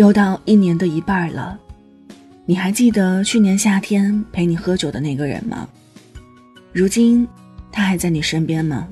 [0.00, 1.60] 又到一年的一半了，
[2.46, 5.68] 你还记得去年夏天陪你喝酒的那个人吗？
[6.72, 7.28] 如今，
[7.70, 8.88] 他还在你身边吗？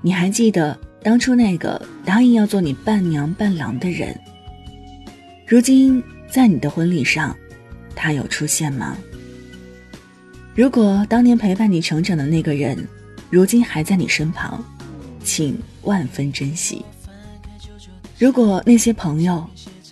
[0.00, 4.18] 你还记得当初那个答应要做你伴娘伴郎的人？
[5.46, 7.36] 如今，在你的婚礼上，
[7.94, 8.96] 他有出现吗？
[10.54, 12.88] 如果当年陪伴你成长的那个人，
[13.28, 14.64] 如今还在你身旁，
[15.22, 16.82] 请万分珍惜。
[18.18, 19.46] 如果那些朋友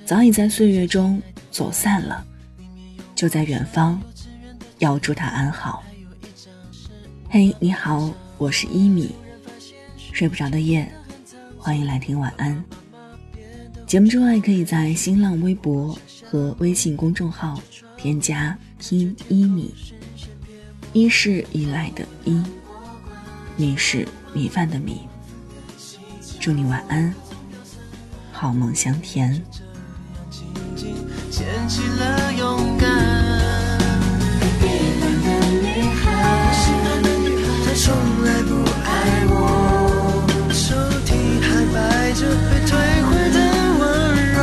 [0.09, 2.25] 早已在岁月中走散了，
[3.15, 4.01] 就在远方，
[4.79, 5.84] 要祝他安好。
[7.29, 9.15] 嘿，你好，我是一米。
[9.98, 10.91] 睡不着的夜，
[11.59, 12.65] 欢迎来听晚安。
[13.87, 15.95] 节目之外，可以在新浪微博
[16.25, 17.61] 和微信公众号
[17.98, 19.75] 添加“听一米”，
[20.95, 22.43] 一是依赖的依。
[23.59, 25.03] 米是米饭的米。
[26.41, 27.12] 祝你晚安，
[28.33, 29.45] 好梦香甜。
[31.39, 32.89] 捡起了勇敢。
[36.50, 37.94] 喜欢的女孩，他从
[38.25, 38.50] 来不
[38.83, 39.31] 爱我。
[40.50, 40.75] 抽
[41.06, 41.78] 屉还摆
[42.14, 42.75] 着被退
[43.06, 43.39] 回的
[43.78, 43.81] 温
[44.34, 44.36] 柔。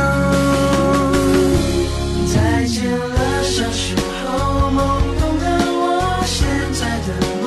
[2.32, 3.92] 再见了，小时
[4.24, 4.80] 候懵
[5.20, 7.44] 懂的我，现在的梦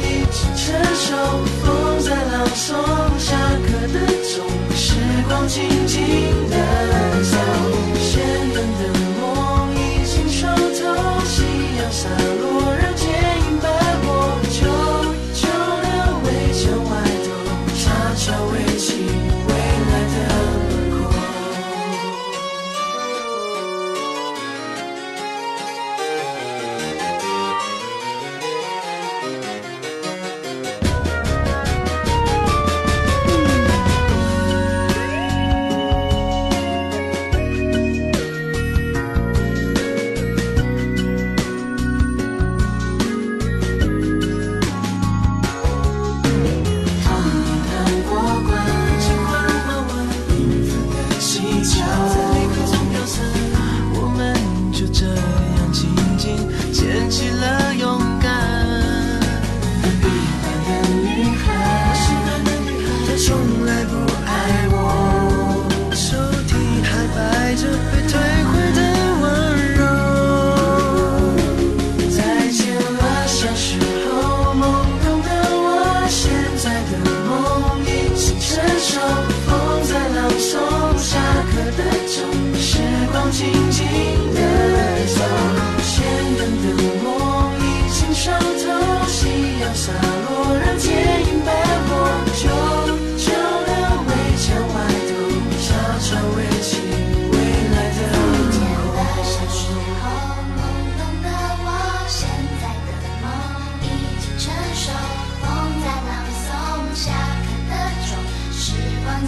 [0.00, 0.64] 已经成
[0.96, 1.12] 熟。
[1.62, 2.64] 风在朗诵
[3.18, 4.96] 下课的钟，时
[5.28, 6.25] 光静静。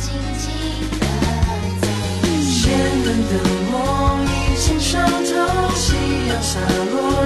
[0.00, 0.46] 静静
[1.00, 1.06] 的
[1.80, 1.84] 走，
[2.40, 3.32] 仙人的
[3.72, 3.74] 梦
[4.24, 5.28] 已经上头，
[5.74, 5.86] 夕
[6.28, 6.60] 阳洒
[6.92, 7.17] 落。